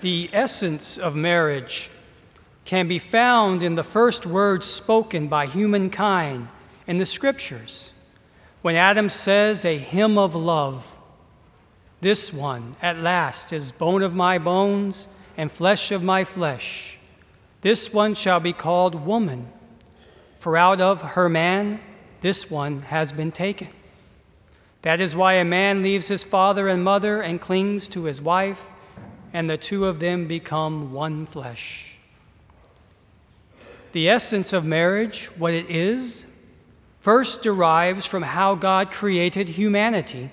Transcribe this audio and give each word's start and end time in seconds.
The 0.00 0.28
essence 0.32 0.98
of 0.98 1.16
marriage 1.16 1.90
can 2.64 2.86
be 2.86 2.98
found 2.98 3.62
in 3.62 3.76
the 3.76 3.84
first 3.84 4.26
words 4.26 4.66
spoken 4.66 5.28
by 5.28 5.46
humankind 5.46 6.48
in 6.86 6.98
the 6.98 7.06
scriptures. 7.06 7.92
When 8.60 8.76
Adam 8.76 9.08
says, 9.08 9.64
A 9.64 9.78
hymn 9.78 10.18
of 10.18 10.34
love, 10.34 10.96
this 12.00 12.32
one 12.32 12.76
at 12.82 12.98
last 12.98 13.52
is 13.52 13.72
bone 13.72 14.02
of 14.02 14.14
my 14.14 14.38
bones 14.38 15.08
and 15.36 15.50
flesh 15.50 15.90
of 15.90 16.02
my 16.02 16.24
flesh. 16.24 16.98
This 17.62 17.92
one 17.92 18.14
shall 18.14 18.40
be 18.40 18.52
called 18.52 19.06
woman, 19.06 19.50
for 20.38 20.56
out 20.56 20.80
of 20.80 21.00
her 21.02 21.28
man 21.28 21.80
this 22.20 22.50
one 22.50 22.82
has 22.82 23.12
been 23.12 23.32
taken. 23.32 23.68
That 24.82 25.00
is 25.00 25.16
why 25.16 25.34
a 25.34 25.44
man 25.44 25.82
leaves 25.82 26.08
his 26.08 26.22
father 26.22 26.68
and 26.68 26.84
mother 26.84 27.22
and 27.22 27.40
clings 27.40 27.88
to 27.88 28.04
his 28.04 28.20
wife 28.20 28.72
and 29.32 29.48
the 29.48 29.56
two 29.56 29.86
of 29.86 29.98
them 29.98 30.26
become 30.26 30.92
one 30.92 31.26
flesh. 31.26 31.96
The 33.92 34.08
essence 34.08 34.52
of 34.52 34.64
marriage, 34.64 35.26
what 35.38 35.54
it 35.54 35.70
is, 35.70 36.30
first 37.00 37.42
derives 37.42 38.04
from 38.04 38.22
how 38.22 38.54
God 38.54 38.90
created 38.90 39.48
humanity. 39.48 40.30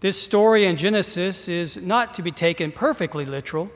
This 0.00 0.20
story 0.20 0.66
in 0.66 0.76
Genesis 0.76 1.48
is 1.48 1.76
not 1.76 2.14
to 2.14 2.22
be 2.22 2.30
taken 2.30 2.72
perfectly 2.72 3.24
literal. 3.24 3.70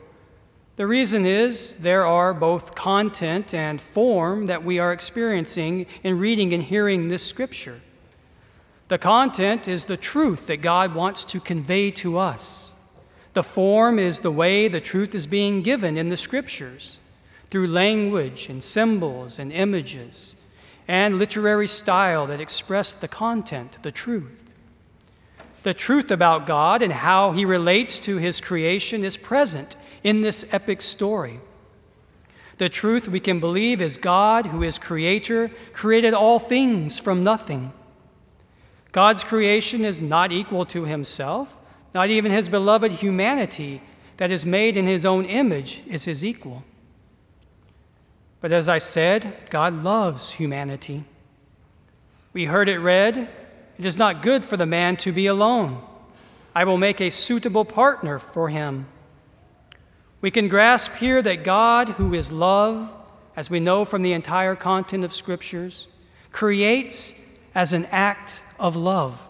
The 0.75 0.85
reason 0.85 1.25
is 1.25 1.77
there 1.77 2.05
are 2.05 2.33
both 2.33 2.75
content 2.75 3.53
and 3.53 3.81
form 3.81 4.45
that 4.45 4.63
we 4.63 4.77
are 4.79 4.93
experiencing 4.93 5.87
in 6.03 6.19
reading 6.19 6.53
and 6.53 6.63
hearing 6.63 7.07
this 7.07 7.25
scripture. 7.25 7.81
The 8.89 8.97
content 8.97 9.67
is 9.67 9.85
the 9.85 9.97
truth 9.97 10.47
that 10.47 10.57
God 10.57 10.95
wants 10.95 11.25
to 11.25 11.39
convey 11.39 11.91
to 11.91 12.17
us. 12.17 12.75
The 13.39 13.43
form 13.43 13.99
is 13.99 14.19
the 14.19 14.33
way 14.33 14.67
the 14.67 14.81
truth 14.81 15.15
is 15.15 15.25
being 15.25 15.61
given 15.61 15.95
in 15.95 16.09
the 16.09 16.17
scriptures 16.17 16.99
through 17.47 17.67
language 17.67 18.49
and 18.49 18.61
symbols 18.61 19.39
and 19.39 19.53
images 19.53 20.35
and 20.89 21.17
literary 21.17 21.69
style 21.69 22.27
that 22.27 22.41
express 22.41 22.93
the 22.93 23.07
content, 23.07 23.81
the 23.81 23.93
truth. 23.93 24.53
The 25.63 25.73
truth 25.73 26.11
about 26.11 26.47
God 26.47 26.81
and 26.81 26.91
how 26.91 27.31
he 27.31 27.45
relates 27.45 28.01
to 28.01 28.17
his 28.17 28.41
creation 28.41 29.05
is 29.05 29.15
present 29.15 29.77
in 30.03 30.21
this 30.21 30.53
epic 30.53 30.81
story. 30.81 31.39
The 32.57 32.67
truth 32.67 33.07
we 33.07 33.21
can 33.21 33.39
believe 33.39 33.79
is 33.79 33.95
God, 33.95 34.47
who 34.47 34.63
is 34.63 34.77
creator, 34.77 35.49
created 35.71 36.13
all 36.13 36.39
things 36.39 36.99
from 36.99 37.23
nothing. 37.23 37.71
God's 38.91 39.23
creation 39.23 39.85
is 39.85 40.01
not 40.01 40.33
equal 40.33 40.65
to 40.65 40.83
himself. 40.83 41.55
Not 41.93 42.09
even 42.09 42.31
his 42.31 42.49
beloved 42.49 42.91
humanity 42.93 43.81
that 44.17 44.31
is 44.31 44.45
made 44.45 44.77
in 44.77 44.85
his 44.85 45.05
own 45.05 45.25
image 45.25 45.81
is 45.87 46.05
his 46.05 46.23
equal. 46.23 46.63
But 48.41 48.51
as 48.51 48.69
I 48.69 48.77
said, 48.77 49.49
God 49.49 49.83
loves 49.83 50.31
humanity. 50.31 51.03
We 52.33 52.45
heard 52.45 52.69
it 52.69 52.79
read 52.79 53.29
It 53.77 53.85
is 53.85 53.97
not 53.97 54.21
good 54.21 54.43
for 54.43 54.57
the 54.57 54.65
man 54.65 54.97
to 54.97 55.11
be 55.11 55.25
alone. 55.25 55.81
I 56.53 56.65
will 56.65 56.77
make 56.77 56.99
a 56.99 57.09
suitable 57.09 57.63
partner 57.63 58.19
for 58.19 58.49
him. 58.49 58.87
We 60.19 60.31
can 60.31 60.49
grasp 60.49 60.95
here 60.95 61.21
that 61.21 61.45
God, 61.45 61.89
who 61.89 62.13
is 62.13 62.31
love, 62.31 62.93
as 63.37 63.49
we 63.49 63.61
know 63.61 63.85
from 63.85 64.01
the 64.01 64.11
entire 64.11 64.55
content 64.55 65.05
of 65.05 65.13
Scriptures, 65.13 65.87
creates 66.33 67.13
as 67.55 67.71
an 67.71 67.85
act 67.85 68.41
of 68.59 68.75
love. 68.75 69.28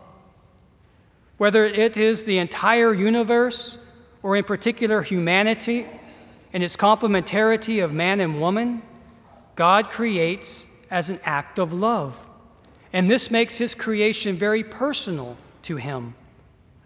Whether 1.39 1.63
it 1.65 1.95
is 1.95 2.25
the 2.25 2.37
entire 2.37 2.93
universe 2.93 3.77
or 4.21 4.35
in 4.35 4.43
particular 4.43 5.03
humanity 5.03 5.87
and 6.51 6.61
its 6.61 6.75
complementarity 6.75 7.81
of 7.81 7.93
man 7.93 8.19
and 8.19 8.41
woman, 8.41 8.81
God 9.55 9.89
creates 9.89 10.67
as 10.91 11.09
an 11.09 11.17
act 11.23 11.57
of 11.57 11.71
love. 11.71 12.27
And 12.91 13.09
this 13.09 13.31
makes 13.31 13.55
his 13.55 13.73
creation 13.73 14.35
very 14.35 14.65
personal 14.65 15.37
to 15.61 15.77
him, 15.77 16.13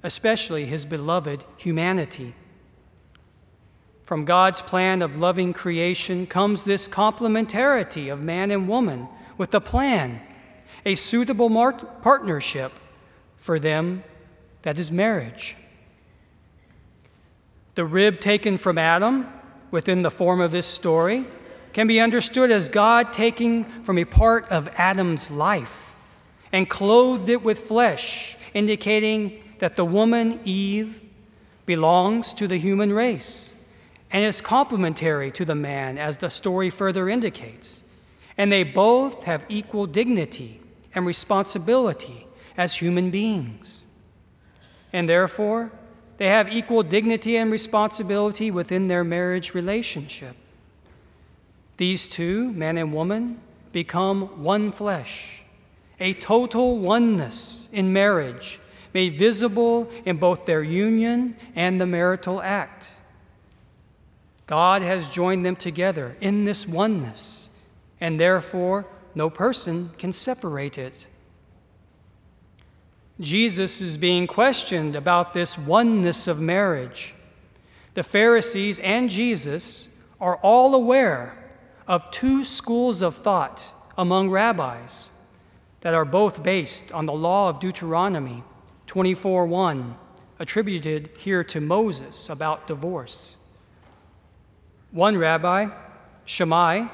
especially 0.04 0.68
his 0.68 0.86
beloved 0.86 1.44
humanity. 1.58 2.36
From 4.04 4.24
God's 4.24 4.62
plan 4.62 5.02
of 5.02 5.16
loving 5.16 5.54
creation 5.54 6.28
comes 6.28 6.64
this 6.64 6.88
complementarity 6.88 8.14
of 8.14 8.22
man 8.22 8.52
and 8.52 8.70
woman 8.70 9.08
with 9.36 9.52
a 9.56 9.62
plan, 9.62 10.22
a 10.86 10.94
suitable 10.94 11.50
partnership 12.04 12.72
for 13.36 13.58
them 13.58 14.04
that 14.64 14.80
is 14.80 14.92
marriage. 14.92 15.56
The 17.76 17.86
rib 17.86 18.20
taken 18.20 18.58
from 18.58 18.78
Adam 18.78 19.28
within 19.72 20.02
the 20.02 20.12
form 20.12 20.42
of 20.42 20.52
this 20.52 20.68
story 20.68 21.26
can 21.74 21.88
be 21.88 22.00
understood 22.00 22.52
as 22.52 22.70
God 22.70 23.14
taking 23.14 23.66
from 23.84 23.98
a 23.98 24.06
part 24.06 24.48
of 24.50 24.70
Adam's 24.78 25.32
life 25.32 25.96
and 26.52 26.70
clothed 26.70 27.30
it 27.30 27.44
with 27.44 27.60
flesh, 27.62 28.38
indicating 28.54 29.44
that 29.60 29.76
the 29.76 29.86
woman, 29.86 30.40
Eve, 30.44 31.02
belongs 31.66 32.34
to 32.36 32.48
the 32.48 32.58
human 32.58 32.94
race 32.94 33.54
and 34.12 34.24
is 34.24 34.40
complementary 34.42 35.32
to 35.32 35.44
the 35.44 35.56
man, 35.56 35.98
as 35.98 36.18
the 36.18 36.30
story 36.30 36.70
further 36.70 37.10
indicates. 37.10 37.84
And 38.38 38.52
they 38.52 38.64
both 38.64 39.24
have 39.24 39.46
equal 39.50 39.88
dignity 39.88 40.62
and 40.94 41.06
responsibility 41.08 42.28
as 42.56 42.76
human 42.76 43.10
beings 43.10 43.86
and 44.94 45.10
therefore 45.10 45.72
they 46.18 46.28
have 46.28 46.48
equal 46.48 46.84
dignity 46.84 47.36
and 47.36 47.52
responsibility 47.52 48.52
within 48.52 48.88
their 48.88 49.04
marriage 49.04 49.54
relationship. 49.54 50.36
These 51.78 52.08
two, 52.08 52.54
man 52.54 52.78
and 52.78 52.94
woman, 52.94 53.42
become 53.72 54.44
one 54.44 54.72
flesh, 54.72 55.42
a 56.00 56.14
total 56.14 56.78
oneness 56.78 57.68
in 57.74 57.92
marriage, 57.92 58.60
made 58.94 59.18
visible 59.18 59.90
in 60.06 60.18
both 60.18 60.46
their 60.46 60.62
union 60.62 61.36
and 61.56 61.82
the 61.82 61.88
marital 61.88 62.40
act. 62.42 62.92
God 64.46 64.84
has 64.84 65.10
joined 65.10 65.44
them 65.44 65.56
together 65.56 66.16
in 66.22 66.46
this 66.46 66.68
oneness, 66.68 67.50
and 68.00 68.20
therefore 68.20 68.86
no 69.16 69.32
person 69.32 69.90
can 69.98 70.14
separate 70.14 70.78
it. 70.78 71.08
Jesus 73.20 73.80
is 73.80 73.98
being 73.98 74.26
questioned 74.26 74.96
about 74.96 75.34
this 75.34 75.58
oneness 75.58 76.28
of 76.28 76.40
marriage. 76.40 77.14
The 77.94 78.04
Pharisees 78.04 78.80
and 78.80 79.10
Jesus 79.10 79.90
are 80.20 80.38
all 80.38 80.74
aware 80.74 81.38
of 81.88 82.10
two 82.10 82.44
schools 82.44 83.02
of 83.02 83.18
thought 83.18 83.70
among 83.98 84.30
rabbis 84.30 85.12
that 85.82 85.94
are 85.94 86.06
both 86.06 86.42
based 86.42 86.92
on 86.92 87.06
the 87.06 87.14
law 87.14 87.50
of 87.50 87.60
Deuteronomy 87.60 88.44
24:1 88.88 89.96
attributed 90.40 91.10
here 91.18 91.44
to 91.44 91.62
Moses 91.62 92.30
about 92.30 92.68
divorce. 92.68 93.38
One 94.92 95.18
rabbi, 95.18 95.68
Shammai, 96.26 96.88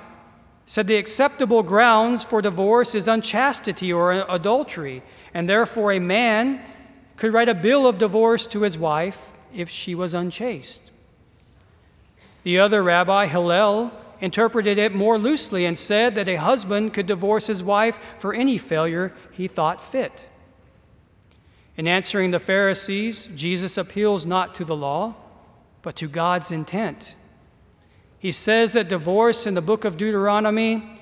said 0.69 0.85
the 0.85 0.97
acceptable 0.97 1.63
grounds 1.63 2.23
for 2.23 2.43
divorce 2.43 2.93
is 2.93 3.07
unchastity 3.07 3.91
or 3.91 4.11
adultery 4.29 5.01
and 5.33 5.49
therefore 5.49 5.91
a 5.91 5.99
man 5.99 6.63
could 7.15 7.33
write 7.33 7.49
a 7.49 7.55
bill 7.55 7.87
of 7.87 7.97
divorce 7.97 8.45
to 8.45 8.61
his 8.61 8.77
wife 8.77 9.31
if 9.51 9.67
she 9.67 9.95
was 9.95 10.13
unchaste. 10.13 10.83
The 12.43 12.59
other 12.59 12.83
rabbi, 12.83 13.25
Hillel, 13.25 13.91
interpreted 14.21 14.77
it 14.77 14.93
more 14.93 15.17
loosely 15.17 15.65
and 15.65 15.75
said 15.75 16.13
that 16.13 16.29
a 16.29 16.35
husband 16.35 16.93
could 16.93 17.07
divorce 17.07 17.47
his 17.47 17.63
wife 17.63 17.97
for 18.19 18.35
any 18.35 18.59
failure 18.59 19.11
he 19.31 19.47
thought 19.47 19.81
fit. 19.81 20.27
In 21.77 21.87
answering 21.87 22.29
the 22.29 22.39
Pharisees, 22.39 23.27
Jesus 23.35 23.75
appeals 23.75 24.23
not 24.23 24.53
to 24.53 24.65
the 24.65 24.75
law, 24.75 25.15
but 25.81 25.95
to 25.95 26.07
God's 26.07 26.51
intent. 26.51 27.15
He 28.19 28.31
says 28.33 28.73
that 28.73 28.89
divorce 28.89 29.47
in 29.47 29.53
the 29.53 29.61
book 29.61 29.85
of 29.85 29.97
Deuteronomy 29.97 30.99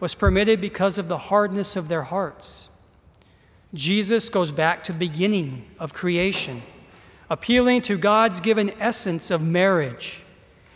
was 0.00 0.14
permitted 0.14 0.60
because 0.60 0.98
of 0.98 1.08
the 1.08 1.18
hardness 1.18 1.76
of 1.76 1.88
their 1.88 2.02
hearts. 2.02 2.70
Jesus 3.74 4.28
goes 4.28 4.52
back 4.52 4.82
to 4.84 4.92
the 4.92 4.98
beginning 4.98 5.66
of 5.78 5.92
creation, 5.92 6.62
appealing 7.28 7.82
to 7.82 7.98
God's 7.98 8.40
given 8.40 8.72
essence 8.80 9.30
of 9.30 9.42
marriage. 9.42 10.22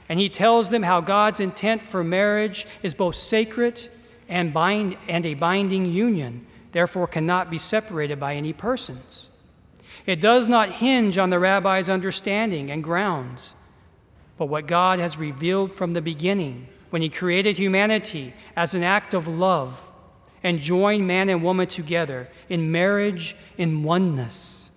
And 0.08 0.18
he 0.18 0.28
tells 0.28 0.70
them 0.70 0.82
how 0.82 1.00
God's 1.00 1.40
intent 1.40 1.82
for 1.82 2.04
marriage 2.04 2.66
is 2.82 2.94
both 2.94 3.14
sacred 3.14 3.88
and, 4.28 4.52
bind, 4.52 4.96
and 5.08 5.24
a 5.24 5.34
binding 5.34 5.86
union, 5.86 6.46
therefore 6.72 7.06
cannot 7.06 7.50
be 7.50 7.58
separated 7.58 8.20
by 8.20 8.34
any 8.34 8.52
persons. 8.52 9.30
It 10.06 10.20
does 10.20 10.48
not 10.48 10.70
hinge 10.70 11.16
on 11.16 11.30
the 11.30 11.38
rabbi's 11.38 11.88
understanding 11.88 12.70
and 12.70 12.82
grounds, 12.82 13.54
but 14.40 14.48
what 14.48 14.66
God 14.66 15.00
has 15.00 15.18
revealed 15.18 15.74
from 15.74 15.92
the 15.92 16.00
beginning 16.00 16.66
when 16.88 17.02
he 17.02 17.10
created 17.10 17.58
humanity 17.58 18.32
as 18.56 18.72
an 18.72 18.82
act 18.82 19.12
of 19.12 19.28
love 19.28 19.92
and 20.42 20.58
joined 20.58 21.06
man 21.06 21.28
and 21.28 21.42
woman 21.42 21.68
together 21.68 22.26
in 22.48 22.72
marriage 22.72 23.36
in 23.58 23.82
oneness. 23.82 24.70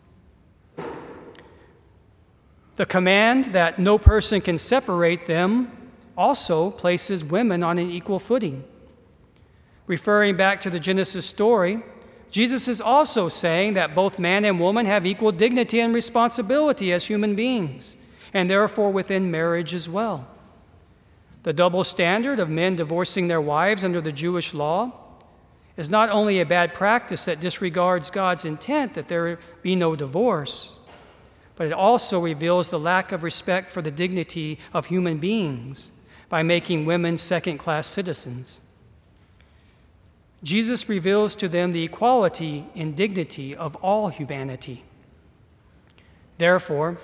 The 2.76 2.86
command 2.86 3.54
that 3.54 3.80
no 3.80 3.98
person 3.98 4.42
can 4.42 4.60
separate 4.60 5.28
them 5.28 5.72
also 6.18 6.70
places 6.70 7.24
women 7.24 7.64
on 7.64 7.80
an 7.80 7.90
equal 7.90 8.20
footing. 8.20 8.66
Referring 9.88 10.36
back 10.36 10.60
to 10.60 10.70
the 10.70 10.80
Genesis 10.82 11.26
story, 11.26 11.82
Jesus 12.30 12.68
is 12.68 12.82
also 12.82 13.30
saying 13.30 13.76
that 13.76 13.96
both 13.96 14.20
man 14.20 14.44
and 14.44 14.60
woman 14.60 14.86
have 14.88 15.06
equal 15.06 15.32
dignity 15.32 15.80
and 15.80 15.96
responsibility 15.96 16.92
as 16.92 17.06
human 17.06 17.34
beings, 17.34 17.96
and 18.34 18.50
therefore 18.50 18.92
within 18.92 19.30
marriage 19.30 19.74
as 19.74 19.88
well. 19.88 20.28
The 21.44 21.54
double 21.54 21.84
standard 21.84 22.40
of 22.40 22.50
men 22.50 22.76
divorcing 22.76 23.28
their 23.28 23.42
wives 23.42 23.84
under 23.84 24.02
the 24.02 24.12
Jewish 24.12 24.54
law 24.54 24.92
is 25.76 25.90
not 25.90 26.10
only 26.10 26.40
a 26.40 26.46
bad 26.46 26.74
practice 26.74 27.26
that 27.26 27.40
disregards 27.40 28.12
God's 28.12 28.46
intent 28.46 28.94
that 28.94 29.08
there 29.08 29.40
be 29.62 29.76
no 29.76 29.96
divorce, 29.96 30.78
but 31.56 31.68
it 31.68 31.74
also 31.74 32.20
reveals 32.20 32.70
the 32.70 32.80
lack 32.80 33.12
of 33.12 33.24
respect 33.24 33.72
for 33.72 33.82
the 33.82 33.92
dignity 33.92 34.60
of 34.74 34.88
human 34.88 35.18
beings 35.18 35.92
by 36.30 36.44
making 36.44 36.86
women 36.86 37.18
second 37.18 37.58
class 37.58 37.88
citizens. 37.88 38.62
Jesus 40.44 40.90
reveals 40.90 41.36
to 41.38 41.48
them 41.48 41.72
the 41.72 41.84
equality 41.84 42.66
and 42.76 42.96
dignity 42.96 43.56
of 43.56 43.76
all 43.78 44.10
humanity. 44.10 44.84
Therefore, 46.38 46.98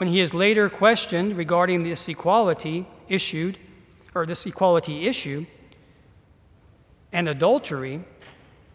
when 0.00 0.08
he 0.08 0.20
is 0.20 0.32
later 0.32 0.70
questioned 0.70 1.36
regarding 1.36 1.82
this 1.82 2.08
equality 2.08 2.86
issued, 3.06 3.58
or 4.14 4.24
this 4.24 4.46
equality 4.46 5.06
issue, 5.06 5.44
and 7.12 7.28
adultery, 7.28 8.02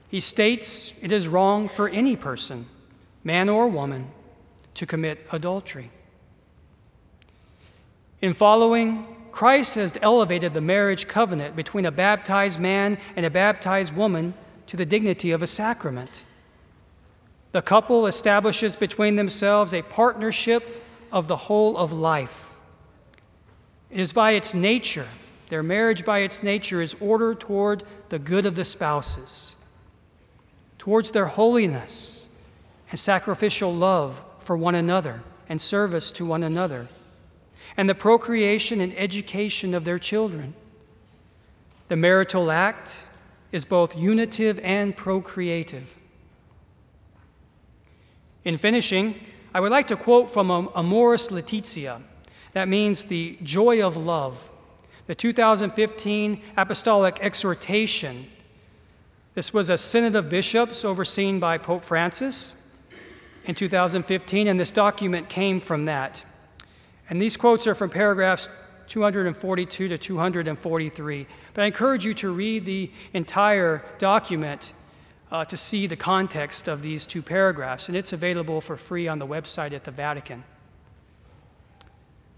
he 0.08 0.20
states 0.20 0.94
it 1.02 1.12
is 1.12 1.28
wrong 1.28 1.68
for 1.68 1.90
any 1.90 2.16
person, 2.16 2.68
man 3.24 3.50
or 3.50 3.68
woman, 3.68 4.08
to 4.76 4.86
commit 4.86 5.26
adultery. 5.32 5.90
In 8.22 8.36
following, 8.36 9.08
Christ 9.32 9.74
has 9.74 9.98
elevated 10.04 10.54
the 10.54 10.62
marriage 10.62 11.08
covenant 11.08 11.56
between 11.56 11.88
a 11.88 11.92
baptized 11.92 12.60
man 12.60 13.00
and 13.16 13.26
a 13.26 13.32
baptized 13.32 13.96
woman 13.96 14.36
to 14.68 14.78
the 14.78 14.86
dignity 14.86 15.32
of 15.32 15.42
a 15.42 15.48
sacrament. 15.48 16.22
The 17.52 17.64
couple 17.64 18.06
establishes 18.06 18.76
between 18.76 19.16
themselves 19.16 19.74
a 19.74 19.82
partnership 19.82 20.84
of 21.12 21.28
the 21.28 21.36
whole 21.36 21.78
of 21.78 21.92
life. 21.94 22.56
It 23.90 24.00
is 24.00 24.14
by 24.14 24.32
its 24.32 24.54
nature, 24.54 25.08
their 25.50 25.64
marriage 25.64 26.04
by 26.06 26.20
its 26.20 26.42
nature 26.42 26.82
is 26.82 26.96
ordered 27.00 27.40
toward 27.40 27.84
the 28.10 28.20
good 28.20 28.46
of 28.46 28.56
the 28.56 28.66
spouses, 28.66 29.56
towards 30.78 31.12
their 31.12 31.28
holiness 31.28 32.30
and 32.90 33.00
sacrificial 33.00 33.74
love 33.74 34.24
for 34.40 34.58
one 34.58 34.76
another 34.76 35.24
and 35.48 35.62
service 35.62 36.12
to 36.12 36.26
one 36.26 36.44
another, 36.44 36.88
and 37.78 37.90
the 37.90 37.96
procreation 37.96 38.82
and 38.82 38.94
education 38.98 39.74
of 39.74 39.86
their 39.86 40.00
children. 40.00 40.54
The 41.88 41.96
marital 41.96 42.50
act 42.50 43.04
is 43.52 43.66
both 43.66 43.96
unitive 43.98 44.60
and 44.60 44.98
procreative. 44.98 45.96
In 48.44 48.58
finishing, 48.58 49.20
I 49.56 49.62
would 49.62 49.72
like 49.72 49.88
to 49.88 49.96
quote 49.96 50.32
from 50.32 50.50
Amoris 50.76 51.32
Laetitia. 51.32 52.02
That 52.52 52.68
means 52.68 53.04
the 53.04 53.38
joy 53.42 53.82
of 53.82 53.96
love 53.96 54.50
the 55.08 55.16
2015 55.16 56.42
Apostolic 56.58 57.20
Exhortation. 57.22 58.26
This 59.34 59.54
was 59.54 59.70
a 59.70 59.78
synod 59.78 60.14
of 60.18 60.28
bishops 60.28 60.84
overseen 60.84 61.40
by 61.40 61.58
Pope 61.58 61.86
Francis 61.86 62.70
in 63.46 63.56
2015, 63.56 64.50
and 64.50 64.60
this 64.60 64.72
document 64.72 65.30
came 65.30 65.62
from 65.62 65.86
that. 65.86 66.22
And 67.10 67.22
these 67.22 67.38
quotes 67.38 67.66
are 67.66 67.76
from 67.76 67.90
paragraphs 67.90 68.50
242 68.88 69.88
to 69.88 69.98
243. 69.98 71.28
But 71.54 71.62
I 71.62 71.66
encourage 71.68 72.04
you 72.04 72.14
to 72.16 72.30
read 72.30 72.66
the 72.66 72.92
entire 73.14 73.86
document 74.00 74.74
uh, 75.36 75.44
to 75.44 75.58
see 75.58 75.86
the 75.86 75.98
context 75.98 76.70
of 76.70 76.82
these 76.82 77.06
two 77.06 77.22
paragraphs, 77.22 77.90
and 77.90 77.98
it's 77.98 78.14
available 78.14 78.62
for 78.62 78.78
free 78.78 79.06
on 79.06 79.20
the 79.20 79.28
website 79.28 79.74
at 79.74 79.84
the 79.84 79.92
Vatican. 79.92 80.46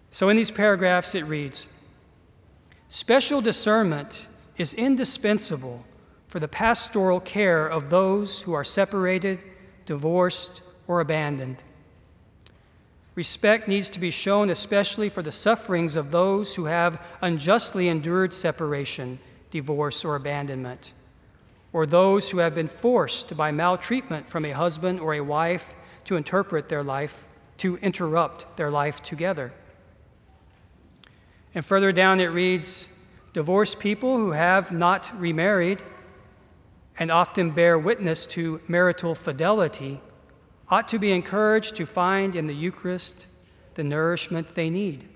So 0.10 0.30
in 0.30 0.38
these 0.38 0.50
paragraphs, 0.50 1.14
it 1.14 1.24
reads 1.26 1.68
Special 2.90 3.40
discernment 3.40 4.28
is 4.58 4.74
indispensable 4.74 5.86
for 6.28 6.40
the 6.40 6.48
pastoral 6.48 7.20
care 7.20 7.68
of 7.68 7.92
those 7.92 8.42
who 8.42 8.54
are 8.54 8.64
separated, 8.64 9.44
divorced, 9.86 10.62
or 10.88 11.00
abandoned. 11.00 11.58
Respect 13.14 13.68
needs 13.68 13.92
to 13.92 14.00
be 14.00 14.10
shown 14.10 14.50
especially 14.50 15.10
for 15.10 15.22
the 15.22 15.32
sufferings 15.32 15.96
of 15.96 16.10
those 16.10 16.56
who 16.56 16.66
have 16.66 17.00
unjustly 17.22 17.90
endured 17.90 18.34
separation, 18.34 19.20
divorce, 19.52 20.04
or 20.04 20.16
abandonment, 20.16 20.94
or 21.78 21.86
those 21.86 22.32
who 22.32 22.40
have 22.40 22.56
been 22.56 22.68
forced 22.68 23.38
by 23.38 23.52
maltreatment 23.52 24.28
from 24.28 24.44
a 24.44 24.50
husband 24.50 25.00
or 25.00 25.14
a 25.14 25.22
wife 25.22 25.76
to 26.04 26.16
interpret 26.16 26.70
their 26.70 26.82
life, 26.82 27.28
to 27.56 27.78
interrupt 27.84 28.58
their 28.58 28.72
life 28.72 29.00
together. 29.04 29.54
And 31.54 31.64
further 31.64 31.92
down 31.92 32.20
it 32.20 32.32
reads 32.32 32.90
Divorced 33.32 33.80
people 33.80 34.18
who 34.18 34.32
have 34.32 34.72
not 34.72 35.12
remarried 35.22 35.84
and 36.98 37.12
often 37.12 37.52
bear 37.52 37.78
witness 37.78 38.26
to 38.26 38.60
marital 38.68 39.14
fidelity 39.14 40.02
ought 40.70 40.88
to 40.88 40.98
be 40.98 41.12
encouraged 41.12 41.76
to 41.76 41.86
find 41.86 42.36
in 42.36 42.48
the 42.48 42.56
Eucharist 42.56 43.28
the 43.76 43.84
nourishment 43.84 44.56
they 44.56 44.72
need. 44.72 45.08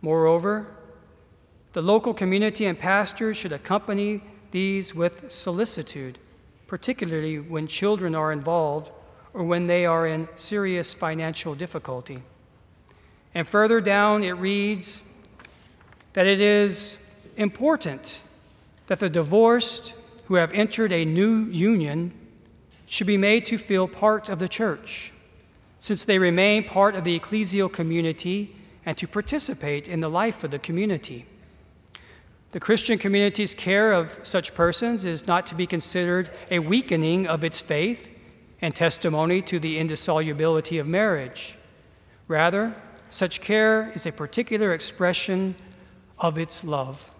Moreover, 0.00 0.68
the 1.72 1.82
local 1.82 2.14
community 2.14 2.66
and 2.66 2.78
pastors 2.78 3.36
should 3.36 3.52
accompany 3.52 4.22
these 4.50 4.94
with 4.94 5.30
solicitude, 5.30 6.18
particularly 6.66 7.38
when 7.38 7.66
children 7.66 8.14
are 8.14 8.32
involved 8.32 8.90
or 9.32 9.44
when 9.44 9.66
they 9.66 9.86
are 9.86 10.06
in 10.06 10.28
serious 10.36 10.94
financial 10.94 11.54
difficulty. 11.54 12.22
And 13.34 13.46
further 13.46 13.80
down, 13.80 14.22
it 14.22 14.32
reads 14.32 15.02
that 16.14 16.26
it 16.26 16.40
is 16.40 17.04
important 17.36 18.20
that 18.86 18.98
the 18.98 19.10
divorced 19.10 19.94
who 20.26 20.34
have 20.34 20.52
entered 20.52 20.92
a 20.92 21.04
new 21.04 21.44
union 21.44 22.12
should 22.86 23.06
be 23.06 23.16
made 23.16 23.44
to 23.46 23.58
feel 23.58 23.86
part 23.86 24.28
of 24.28 24.38
the 24.38 24.48
church, 24.48 25.12
since 25.78 26.04
they 26.04 26.18
remain 26.18 26.64
part 26.64 26.94
of 26.94 27.04
the 27.04 27.18
ecclesial 27.18 27.72
community 27.72 28.56
and 28.84 28.96
to 28.96 29.06
participate 29.06 29.86
in 29.86 30.00
the 30.00 30.08
life 30.08 30.42
of 30.42 30.50
the 30.50 30.58
community. 30.58 31.26
The 32.50 32.60
Christian 32.60 32.98
community's 32.98 33.54
care 33.54 33.92
of 33.92 34.18
such 34.22 34.54
persons 34.54 35.04
is 35.04 35.26
not 35.26 35.44
to 35.46 35.54
be 35.54 35.66
considered 35.66 36.30
a 36.50 36.60
weakening 36.60 37.26
of 37.26 37.44
its 37.44 37.60
faith 37.60 38.08
and 38.62 38.74
testimony 38.74 39.42
to 39.42 39.58
the 39.58 39.78
indissolubility 39.78 40.78
of 40.78 40.88
marriage. 40.88 41.58
Rather, 42.26 42.74
such 43.10 43.42
care 43.42 43.92
is 43.94 44.06
a 44.06 44.12
particular 44.12 44.72
expression 44.72 45.56
of 46.18 46.38
its 46.38 46.64
love. 46.64 47.10